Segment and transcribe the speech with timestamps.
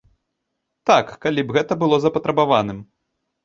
[0.91, 2.85] Так, калі б гэта было запатрабаваным.